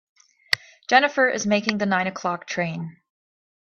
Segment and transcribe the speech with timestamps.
[0.89, 2.97] Jennifer is making the nine o'clock train.